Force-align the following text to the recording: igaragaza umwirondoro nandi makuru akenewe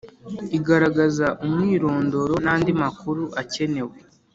igaragaza 0.57 1.27
umwirondoro 1.45 2.33
nandi 2.45 2.71
makuru 2.81 3.23
akenewe 3.41 3.95